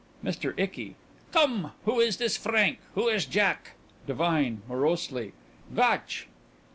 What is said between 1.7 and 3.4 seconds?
Who is this Frank? Who is this